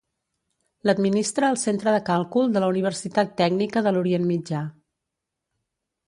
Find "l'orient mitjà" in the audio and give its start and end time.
3.97-4.63